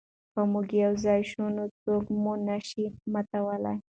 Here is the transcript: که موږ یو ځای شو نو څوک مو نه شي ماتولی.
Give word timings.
که 0.33 0.41
موږ 0.51 0.67
یو 0.85 0.93
ځای 1.05 1.21
شو 1.31 1.43
نو 1.55 1.63
څوک 1.81 2.03
مو 2.21 2.33
نه 2.47 2.57
شي 2.67 2.85
ماتولی. 3.11 3.77